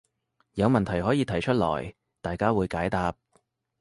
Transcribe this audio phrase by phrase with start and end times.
[0.53, 3.15] 有問題可以提出來，大家會解答